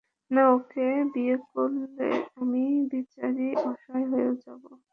[0.31, 2.07] না, ওকে বিয়ে করলে
[2.37, 4.69] আমিই বেচারি, অসহায় হয়ে যাবো।